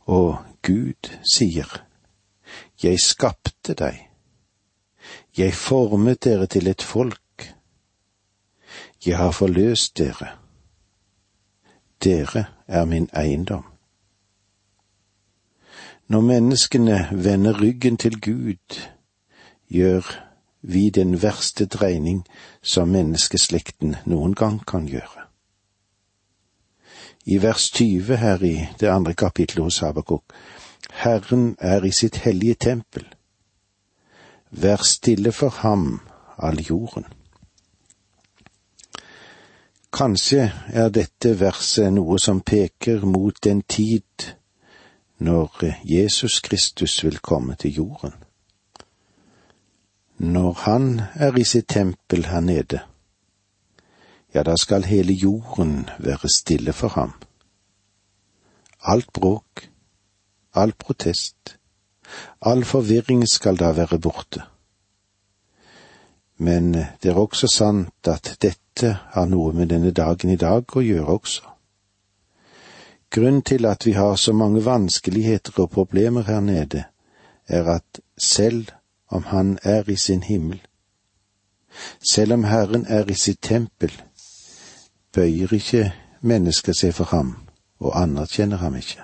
og 0.00 0.38
Gud 0.62 1.10
sier, 1.34 1.84
Jeg 2.82 3.00
skapte 3.00 3.74
deg, 3.74 3.98
jeg 5.36 5.54
formet 5.54 6.24
dere 6.24 6.46
til 6.46 6.68
et 6.68 6.82
folk, 6.82 7.54
jeg 9.06 9.16
har 9.16 9.30
forløst 9.30 9.98
dere, 9.98 10.28
dere 12.04 12.44
er 12.66 12.84
min 12.84 13.08
eiendom. 13.16 13.77
Når 16.08 16.20
menneskene 16.20 17.08
vender 17.12 17.60
ryggen 17.60 17.96
til 17.96 18.20
Gud, 18.20 18.78
gjør 19.68 20.24
vi 20.62 20.90
den 20.90 21.22
verste 21.22 21.66
dreining 21.66 22.26
som 22.62 22.88
menneskeslekten 22.88 23.96
noen 24.06 24.32
gang 24.34 24.62
kan 24.66 24.86
gjøre. 24.88 25.26
I 27.28 27.42
vers 27.42 27.70
20 27.70 28.16
her 28.16 28.42
i 28.42 28.54
det 28.80 28.88
andre 28.88 29.14
kapitlet 29.14 29.64
hos 29.64 29.78
Habakuk, 29.84 30.24
Herren 30.90 31.56
er 31.60 31.84
i 31.84 31.92
sitt 31.92 32.16
hellige 32.24 32.54
tempel. 32.54 33.04
Vær 34.50 34.80
stille 34.80 35.32
for 35.32 35.60
ham, 35.60 36.00
all 36.38 36.56
jorden. 36.70 37.04
Kanskje 39.92 40.52
er 40.72 40.88
dette 40.88 41.36
verset 41.40 41.92
noe 41.92 42.16
som 42.18 42.40
peker 42.40 43.04
mot 43.04 43.44
den 43.44 43.60
tid 43.68 44.32
når 45.18 45.64
Jesus 45.84 46.40
Kristus 46.40 47.04
vil 47.04 47.18
komme 47.18 47.54
til 47.54 47.74
jorden. 47.74 48.12
Når 50.18 50.52
han 50.52 51.00
er 51.14 51.38
i 51.38 51.44
sitt 51.44 51.68
tempel 51.68 52.26
her 52.26 52.40
nede, 52.40 52.80
ja, 54.34 54.42
da 54.42 54.56
skal 54.56 54.84
hele 54.84 55.12
jorden 55.12 55.88
være 55.98 56.28
stille 56.28 56.72
for 56.72 56.88
ham. 56.88 57.12
Alt 58.82 59.12
bråk, 59.12 59.68
all 60.54 60.72
protest, 60.72 61.58
all 62.40 62.64
forvirring 62.64 63.28
skal 63.28 63.56
da 63.56 63.72
være 63.72 63.98
borte. 63.98 64.42
Men 66.38 66.74
det 66.74 67.10
er 67.10 67.18
også 67.18 67.46
sant 67.46 68.08
at 68.08 68.36
dette 68.42 68.98
har 69.10 69.26
noe 69.26 69.52
med 69.52 69.66
denne 69.66 69.90
dagen 69.90 70.30
i 70.30 70.38
dag 70.38 70.76
å 70.76 70.82
gjøre 70.82 71.18
også. 71.18 71.57
Grunnen 73.18 73.42
til 73.42 73.66
at 73.66 73.86
vi 73.86 73.92
har 73.92 74.16
så 74.16 74.32
mange 74.32 74.64
vanskeligheter 74.64 75.52
og 75.56 75.70
problemer 75.70 76.22
her 76.22 76.40
nede, 76.40 76.84
er 77.48 77.64
at 77.64 78.00
selv 78.18 78.66
om 79.08 79.22
Han 79.22 79.58
er 79.62 79.90
i 79.90 79.96
sin 79.96 80.22
himmel, 80.22 80.60
selv 82.12 82.32
om 82.32 82.44
Herren 82.44 82.86
er 82.88 83.10
i 83.10 83.14
sitt 83.14 83.42
tempel, 83.42 84.02
bøyer 85.12 85.52
ikke 85.52 85.92
mennesket 86.20 86.76
seg 86.76 86.94
for 86.94 87.04
ham 87.04 87.34
og 87.80 88.02
anerkjenner 88.02 88.56
ham 88.56 88.76
ikke. 88.76 89.02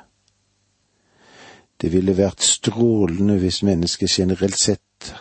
Det 1.81 1.93
ville 1.93 2.17
vært 2.17 2.43
strålende 2.43 3.39
hvis 3.39 3.63
mennesket 3.63 4.11
generelt 4.11 4.59
sett 4.61 5.15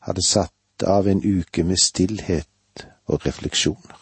hadde 0.00 0.24
satt 0.24 0.86
av 0.86 1.08
en 1.08 1.20
uke 1.20 1.64
med 1.64 1.76
stillhet 1.82 2.88
og 3.06 3.26
refleksjoner. 3.26 3.97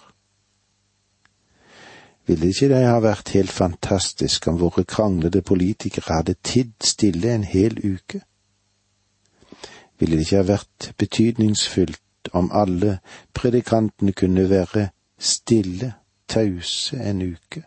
Ville 2.26 2.48
ikke 2.50 2.68
det 2.68 2.80
ha 2.82 2.96
vært 2.98 3.30
helt 3.36 3.52
fantastisk 3.54 4.48
om 4.50 4.58
våre 4.58 4.82
kranglede 4.84 5.44
politikere 5.46 6.16
hadde 6.18 6.34
tidd 6.42 6.74
stille 6.82 7.30
en 7.34 7.44
hel 7.46 7.78
uke? 7.78 8.20
Ville 9.98 10.18
det 10.18 10.26
ikke 10.26 10.42
ha 10.42 10.48
vært 10.48 10.90
betydningsfullt 10.98 12.32
om 12.34 12.50
alle 12.52 12.98
predikantene 13.32 14.12
kunne 14.12 14.48
være 14.50 14.88
stille, 15.18 15.94
tause 16.28 16.98
en 16.98 17.22
uke? 17.22 17.62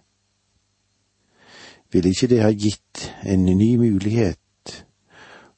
Ville 1.92 2.12
ikke 2.12 2.28
det 2.28 2.44
ha 2.44 2.52
gitt 2.52 3.08
en 3.24 3.46
ny 3.46 3.76
mulighet 3.80 4.84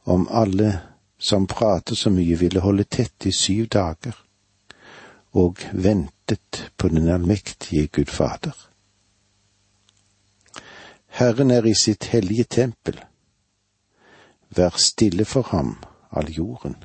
om 0.05 0.27
alle 0.29 0.77
som 1.17 1.47
prater 1.47 1.95
så 1.95 2.13
mye, 2.13 2.37
ville 2.37 2.61
holde 2.61 2.85
tett 2.85 3.25
i 3.25 3.33
syv 3.33 3.65
dager 3.73 4.13
og 5.33 5.57
ventet 5.73 6.69
på 6.77 6.87
den 6.87 7.09
allmektige 7.09 7.87
Gud 7.87 8.13
Fader? 8.13 8.70
Herren 11.21 11.51
er 11.51 11.65
i 11.65 11.73
sitt 11.77 12.07
hellige 12.09 12.43
tempel. 12.43 12.95
Vær 14.49 14.73
stille 14.81 15.25
for 15.25 15.45
ham, 15.53 15.75
all 16.09 16.31
jorden. 16.33 16.75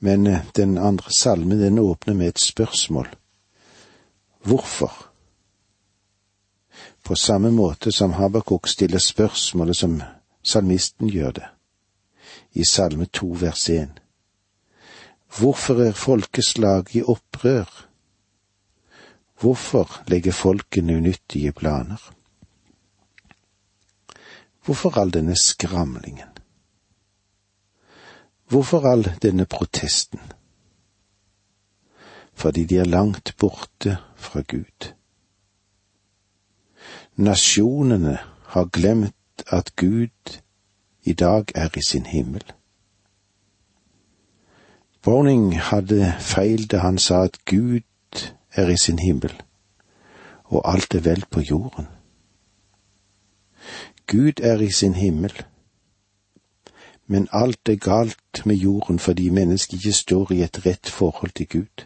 Men 0.00 0.26
eh, 0.26 0.46
den 0.56 0.78
andre 0.78 1.12
salmen, 1.12 1.60
den 1.60 1.78
åpner 1.78 2.14
med 2.14 2.28
et 2.28 2.40
spørsmål. 2.40 3.08
Hvorfor? 4.48 5.10
På 7.04 7.14
samme 7.14 7.50
måte 7.50 7.92
som 7.92 8.16
Habakuk 8.16 8.68
stiller 8.68 8.98
spørsmålet 8.98 9.76
som 9.76 10.02
salmisten 10.42 11.08
gjør 11.12 11.30
det, 11.30 11.48
i 12.52 12.64
Salme 12.64 13.06
to 13.12 13.36
vers 13.40 13.68
én. 13.68 13.92
Hvorfor 15.36 15.84
er 15.84 15.92
folkeslag 15.92 16.96
i 16.96 17.02
opprør? 17.02 17.93
Hvorfor 19.40 20.04
legger 20.06 20.32
folkene 20.32 20.96
unyttige 20.96 21.52
planer? 21.52 22.12
Hvorfor 24.64 24.98
all 24.98 25.10
denne 25.10 25.36
skramlingen? 25.36 26.28
Hvorfor 28.48 28.86
all 28.86 29.04
denne 29.22 29.46
protesten? 29.46 30.20
Fordi 32.32 32.64
de 32.64 32.78
er 32.78 32.84
langt 32.84 33.34
borte 33.38 33.98
fra 34.16 34.40
Gud. 34.40 34.92
Nasjonene 37.16 38.18
har 38.46 38.64
glemt 38.64 39.42
at 39.46 39.76
Gud 39.76 40.40
i 41.02 41.12
dag 41.12 41.44
er 41.54 41.68
i 41.76 41.82
sin 41.82 42.06
himmel. 42.06 42.52
Browning 45.02 45.60
hadde 45.60 46.14
feil 46.20 46.66
da 46.66 46.78
han 46.78 46.98
sa 46.98 47.24
at 47.24 47.44
Gud 47.44 47.80
er 48.54 48.68
i 48.68 48.76
sin 48.76 48.98
himmel, 48.98 49.42
og 50.44 50.72
alt 50.74 50.94
er 50.94 51.00
vel 51.00 51.24
på 51.30 51.40
jorden. 51.40 51.86
Gud 54.06 54.40
er 54.42 54.60
i 54.60 54.70
sin 54.70 54.94
himmel, 54.94 55.32
men 57.06 57.28
alt 57.32 57.68
er 57.68 57.76
galt 57.76 58.46
med 58.46 58.56
jorden 58.56 58.98
fordi 58.98 59.28
mennesket 59.28 59.72
ikke 59.72 59.92
står 59.92 60.32
i 60.32 60.42
et 60.42 60.66
rett 60.66 60.90
forhold 60.90 61.30
til 61.30 61.48
Gud. 61.48 61.84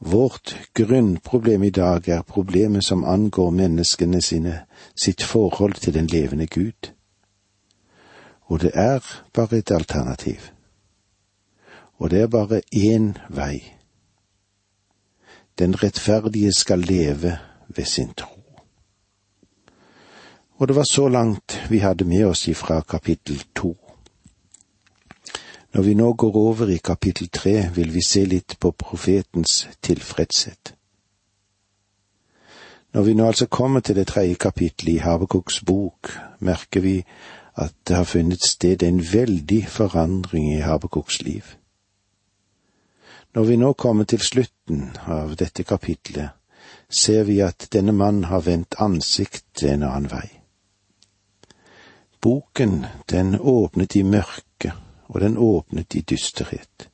Vårt 0.00 0.68
grunnproblem 0.74 1.62
i 1.62 1.70
dag 1.70 2.08
er 2.08 2.22
problemet 2.22 2.84
som 2.84 3.04
angår 3.04 3.50
menneskene 3.50 4.22
sine, 4.22 4.60
sitt 4.96 5.22
forhold 5.22 5.74
til 5.74 5.94
den 5.94 6.06
levende 6.06 6.46
Gud. 6.46 6.90
Og 8.42 8.60
det 8.60 8.70
er 8.74 9.00
bare 9.32 9.58
et 9.58 9.70
alternativ. 9.70 10.40
Og 11.98 12.10
det 12.10 12.20
er 12.20 12.26
bare 12.26 12.60
én 12.74 13.12
vei. 13.30 13.74
Den 15.58 15.82
rettferdige 15.82 16.52
skal 16.52 16.78
leve 16.78 17.38
ved 17.68 17.84
sin 17.84 18.14
tro. 18.14 18.40
Og 20.56 20.68
det 20.68 20.76
var 20.76 20.86
så 20.90 21.08
langt 21.08 21.60
vi 21.70 21.78
hadde 21.78 22.04
med 22.04 22.24
oss 22.24 22.48
ifra 22.48 22.80
kapittel 22.80 23.42
to. 23.54 23.76
Når 25.74 25.82
vi 25.82 25.94
nå 25.94 26.12
går 26.12 26.36
over 26.36 26.68
i 26.68 26.76
kapittel 26.84 27.28
tre, 27.28 27.70
vil 27.74 27.94
vi 27.94 28.02
se 28.06 28.24
litt 28.24 28.56
på 28.60 28.70
profetens 28.70 29.68
tilfredshet. 29.82 30.74
Når 32.94 33.02
vi 33.02 33.14
nå 33.14 33.26
altså 33.26 33.46
kommer 33.46 33.80
til 33.80 33.96
det 33.96 34.06
tredje 34.06 34.34
kapittelet 34.34 34.94
i 34.94 35.02
Habakuks 35.02 35.60
bok, 35.66 36.12
merker 36.38 36.80
vi 36.80 37.04
at 37.56 37.74
det 37.88 37.96
har 37.96 38.04
funnet 38.04 38.42
sted 38.46 38.82
en 38.82 39.02
veldig 39.12 39.66
forandring 39.68 40.52
i 40.54 40.60
Habakuks 40.62 41.22
liv. 41.22 41.42
Når 43.34 43.44
vi 43.44 43.56
nå 43.56 43.72
kommer 43.72 44.04
til 44.04 44.20
slutten 44.22 44.90
av 45.10 45.34
dette 45.36 45.64
kapitlet, 45.66 46.30
ser 46.88 47.24
vi 47.26 47.40
at 47.42 47.66
denne 47.72 47.92
mannen 47.92 48.28
har 48.30 48.44
vendt 48.46 48.76
ansiktet 48.78 49.64
en 49.72 49.82
annen 49.82 50.10
vei. 50.10 50.28
Boken, 52.22 52.86
den 53.10 53.34
åpnet 53.40 53.96
i 53.96 54.02
mørke, 54.02 54.72
og 55.08 55.20
den 55.20 55.36
åpnet 55.36 55.94
i 55.94 56.00
dysterhet. 56.00 56.88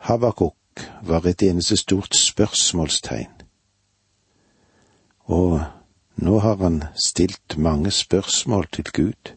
Habakuk 0.00 0.86
var 1.02 1.26
et 1.26 1.42
eneste 1.42 1.76
stort 1.76 2.16
spørsmålstegn. 2.16 3.36
Og 5.28 5.60
nå 6.16 6.38
har 6.38 6.56
han 6.56 6.82
stilt 6.96 7.58
mange 7.58 7.90
spørsmål 7.90 8.66
til 8.72 8.88
Gud. 8.92 9.34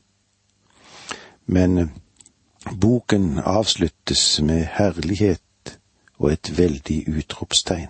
Men 1.45 1.91
boken 2.81 3.39
avsluttes 3.39 4.41
med 4.41 4.65
herlighet 4.77 5.79
og 6.17 6.31
et 6.31 6.57
veldig 6.57 6.99
utropstegn. 7.07 7.89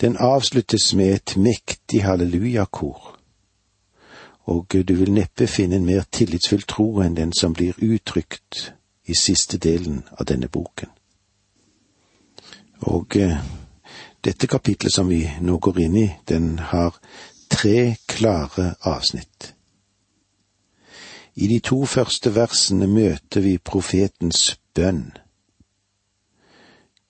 Den 0.00 0.16
avsluttes 0.16 0.94
med 0.94 1.14
et 1.14 1.36
mektig 1.36 2.04
hallelujakor 2.04 3.18
og 4.48 4.74
du 4.88 4.94
vil 4.94 5.12
neppe 5.12 5.46
finne 5.46 5.76
en 5.76 5.84
mer 5.84 6.06
tillitsfull 6.12 6.64
tro 6.64 6.86
enn 7.04 7.16
den 7.16 7.34
som 7.36 7.52
blir 7.52 7.76
uttrykt 7.84 8.72
i 9.04 9.16
siste 9.16 9.58
delen 9.60 10.00
av 10.16 10.24
denne 10.30 10.48
boken. 10.48 10.88
Og 12.88 13.16
eh, 13.20 13.36
dette 14.24 14.48
kapitlet 14.48 14.94
som 14.94 15.08
vi 15.08 15.20
nå 15.44 15.58
går 15.60 15.80
inn 15.84 15.96
i, 16.00 16.06
den 16.28 16.58
har 16.72 16.96
tre 17.50 17.96
klare 18.08 18.74
avsnitt. 18.88 19.52
I 21.38 21.46
de 21.46 21.60
to 21.62 21.84
første 21.86 22.32
versene 22.34 22.88
møter 22.90 23.44
vi 23.44 23.58
profetens 23.62 24.56
bønn. 24.74 25.12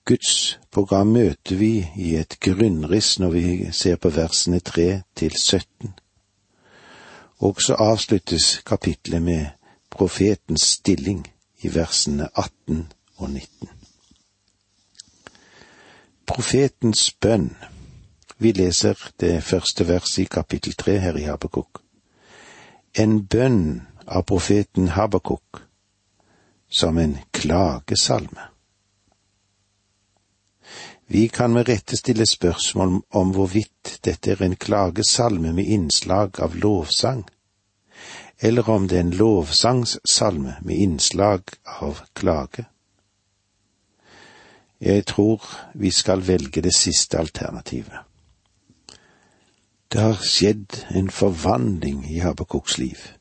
Guds 0.05 0.59
program 0.69 1.15
møter 1.15 1.57
vi 1.57 1.71
i 1.97 2.11
et 2.19 2.35
grunnriss 2.37 3.15
når 3.17 3.33
vi 3.33 3.71
ser 3.73 3.97
på 3.97 4.11
versene 4.13 4.59
tre 4.59 5.01
til 5.17 5.33
17. 5.33 5.95
Og 7.41 7.61
så 7.65 7.73
avsluttes 7.73 8.61
kapitlet 8.65 9.21
med 9.21 9.45
profetens 9.89 10.67
stilling 10.77 11.25
i 11.65 11.73
versene 11.73 12.29
18 12.35 12.85
og 13.17 13.29
19. 13.29 13.73
Profetens 16.29 17.11
bønn. 17.17 17.55
Vi 18.37 18.51
leser 18.51 18.93
det 19.19 19.43
første 19.43 19.87
verset 19.87 20.27
i 20.27 20.31
kapittel 20.37 20.77
tre 20.77 20.99
her 21.01 21.17
i 21.17 21.25
Habakuk. 21.25 21.81
En 22.93 23.23
bønn 23.25 23.88
av 24.09 24.21
profeten 24.21 24.87
Habakuk 24.87 25.61
som 26.69 26.97
en 26.97 27.17
klagesalme. 27.31 28.41
Vi 31.07 31.27
kan 31.27 31.53
med 31.53 31.67
rette 31.67 31.97
stille 31.97 32.25
spørsmål 32.25 33.01
om 33.09 33.31
hvorvidt 33.33 33.99
dette 34.05 34.31
er 34.31 34.43
en 34.45 34.55
klagesalme 34.55 35.53
med 35.53 35.65
innslag 35.65 36.39
av 36.39 36.55
lovsang, 36.55 37.23
eller 38.39 38.69
om 38.69 38.87
det 38.87 38.97
er 38.97 39.07
en 39.07 39.17
lovsangssalme 39.17 40.55
med 40.61 40.75
innslag 40.75 41.41
av 41.65 42.03
klage. 42.13 42.65
Jeg 44.81 45.05
tror 45.05 45.43
vi 45.73 45.91
skal 45.91 46.27
velge 46.27 46.61
det 46.61 46.75
siste 46.75 47.17
alternativet. 47.17 48.05
Det 49.91 50.01
har 50.01 50.21
skjedd 50.21 50.85
en 50.95 51.09
forvandling 51.09 52.05
i 52.11 52.19
Habakuks 52.19 52.77
liv. 52.77 53.18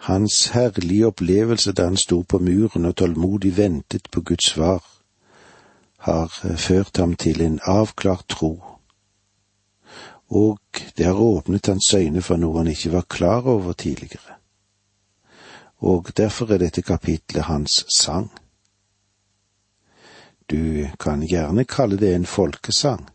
Hans 0.00 0.46
herlige 0.54 1.06
opplevelse 1.06 1.72
da 1.72 1.84
han 1.84 1.96
sto 1.96 2.22
på 2.22 2.38
muren 2.38 2.86
og 2.88 2.96
tålmodig 2.96 3.56
ventet 3.56 4.08
på 4.10 4.20
Guds 4.20 4.46
svar, 4.54 4.84
har 5.98 6.56
ført 6.56 6.96
ham 6.96 7.14
til 7.14 7.42
en 7.44 7.60
avklart 7.68 8.24
tro, 8.28 8.62
og 10.30 10.58
det 10.96 11.06
har 11.06 11.20
åpnet 11.20 11.66
hans 11.66 11.94
øyne 11.94 12.22
for 12.22 12.40
noe 12.40 12.62
han 12.62 12.70
ikke 12.72 12.92
var 12.92 13.04
klar 13.08 13.44
over 13.44 13.72
tidligere. 13.72 14.38
Og 15.78 16.08
derfor 16.16 16.52
er 16.52 16.58
dette 16.58 16.82
kapitlet 16.82 17.44
hans 17.44 17.84
sang. 17.96 18.30
Du 20.50 20.88
kan 21.00 21.20
gjerne 21.26 21.64
kalle 21.64 21.96
det 21.96 22.14
en 22.14 22.26
folkesang. 22.26 23.08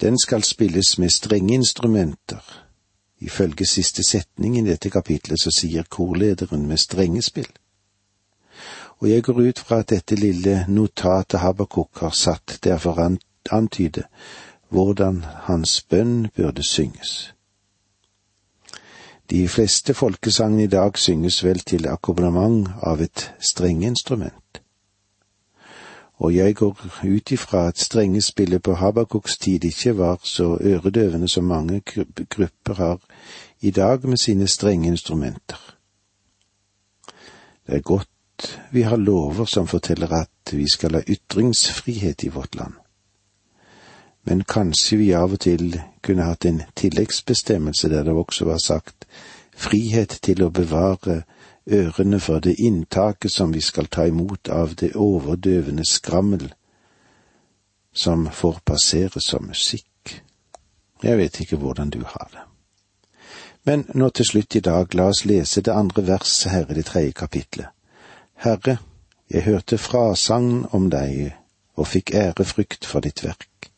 Den 0.00 0.18
skal 0.18 0.42
spilles 0.42 0.98
med 0.98 1.10
strenge 1.10 1.54
instrumenter. 1.54 2.63
Ifølge 3.24 3.66
siste 3.66 4.04
setning 4.04 4.58
i 4.58 4.64
dette 4.66 4.90
kapitlet 4.92 5.40
så 5.40 5.52
sier 5.54 5.86
korlederen 5.88 6.66
med 6.68 6.80
strengespill. 6.82 7.48
Og 9.00 9.10
jeg 9.10 9.22
går 9.22 9.40
ut 9.48 9.58
fra 9.58 9.80
at 9.82 9.90
dette 9.90 10.16
lille 10.16 10.64
notatet 10.68 11.40
Habakuk 11.40 12.02
har 12.04 12.12
satt 12.14 12.58
der 12.64 12.78
for 12.78 13.00
å 13.00 13.08
antyde 13.52 14.04
hvordan 14.68 15.22
hans 15.48 15.80
bønn 15.88 16.28
burde 16.36 16.62
synges. 16.62 17.34
De 19.30 19.48
fleste 19.48 19.94
folkesangene 19.94 20.66
i 20.66 20.72
dag 20.72 20.98
synges 20.98 21.40
vel 21.44 21.62
til 21.64 21.88
akkompagnement 21.88 22.68
av 22.82 23.00
et 23.00 23.30
strengeinstrument. 23.40 24.63
Og 26.16 26.34
jeg 26.34 26.54
går 26.56 26.86
ut 27.04 27.30
ifra 27.30 27.68
at 27.68 27.78
strengespillet 27.78 28.62
på 28.62 28.74
Habakuks 28.74 29.38
tid 29.38 29.64
ikke 29.64 29.98
var 29.98 30.20
så 30.22 30.58
øredøvende 30.60 31.28
som 31.28 31.44
mange 31.44 31.82
grupper 32.30 32.74
har 32.74 33.00
i 33.60 33.70
dag 33.70 34.08
med 34.08 34.16
sine 34.16 34.48
strenge 34.48 34.86
instrumenter. 34.88 35.76
Det 37.66 37.74
er 37.74 37.80
godt 37.80 38.08
vi 38.70 38.82
har 38.82 38.96
lover 38.96 39.44
som 39.44 39.66
forteller 39.66 40.12
at 40.12 40.52
vi 40.52 40.68
skal 40.70 40.94
ha 40.94 41.02
ytringsfrihet 41.08 42.22
i 42.22 42.28
vårt 42.28 42.54
land 42.54 42.74
men 44.24 44.44
kanskje 44.48 44.98
vi 45.00 45.10
av 45.16 45.36
og 45.36 45.40
til 45.44 45.76
kunne 46.04 46.26
hatt 46.28 46.46
en 46.48 46.62
tilleggsbestemmelse 46.76 47.90
der 47.92 48.06
det 48.06 48.16
også 48.16 48.48
var 48.48 48.60
sagt 48.62 49.06
frihet 49.56 50.18
til 50.22 50.42
å 50.44 50.50
bevare 50.50 51.22
ørene 51.70 52.20
for 52.20 52.40
det 52.44 52.56
inntaket 52.60 53.32
som 53.32 53.52
vi 53.52 53.60
skal 53.60 53.86
ta 53.86 54.06
imot 54.06 54.48
av 54.48 54.74
det 54.74 54.94
overdøvende 54.96 55.84
skrammel 55.88 56.52
som 57.94 58.26
får 58.30 58.60
passere 58.64 59.20
som 59.20 59.46
musikk. 59.46 60.20
Jeg 61.02 61.18
vet 61.18 61.40
ikke 61.40 61.56
hvordan 61.56 61.90
du 61.90 62.02
har 62.04 62.28
det. 62.32 62.42
Men 63.64 63.86
nå 63.94 64.10
til 64.10 64.26
slutt 64.28 64.56
i 64.56 64.60
dag, 64.60 64.94
la 64.94 65.08
oss 65.08 65.24
lese 65.24 65.62
det 65.64 65.72
andre 65.72 66.06
verset 66.06 66.52
her 66.52 66.70
i 66.70 66.74
det 66.74 66.84
tredje 66.84 67.12
kapitlet. 67.12 67.68
Herre, 68.34 68.76
jeg 69.30 69.42
hørte 69.42 69.78
frasagn 69.78 70.66
om 70.76 70.90
deg 70.92 71.32
og 71.80 71.88
fikk 71.88 72.12
ærefrykt 72.14 72.84
for 72.84 73.00
ditt 73.00 73.24
verk. 73.24 73.70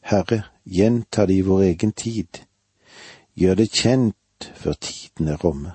Herre, 0.00 0.42
gjenta 0.64 1.26
det 1.26 1.38
i 1.38 1.46
vår 1.46 1.62
egen 1.70 1.92
tid. 1.92 2.42
Gjør 3.34 3.54
det 3.54 3.70
kjent 3.72 4.16
før 4.44 4.72
tiden 4.72 5.28
er 5.28 5.44
omme. 5.44 5.72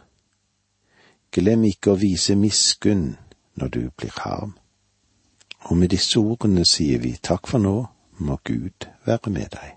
Glem 1.31 1.63
ikke 1.67 1.91
å 1.91 1.99
vise 1.99 2.35
miskunn 2.39 3.17
når 3.55 3.67
du 3.67 3.81
blir 3.97 4.13
harm. 4.23 4.55
Og 5.65 5.77
med 5.77 5.89
disse 5.91 6.19
ordene 6.19 6.65
sier 6.65 7.01
vi 7.01 7.15
takk 7.21 7.47
for 7.47 7.59
nå, 7.59 7.77
må 8.17 8.37
Gud 8.43 8.87
være 9.05 9.31
med 9.31 9.51
deg. 9.51 9.74